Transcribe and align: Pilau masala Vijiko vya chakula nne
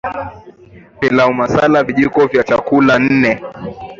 Pilau 0.99 1.33
masala 1.33 1.83
Vijiko 1.83 2.27
vya 2.27 2.43
chakula 2.43 2.99
nne 2.99 3.41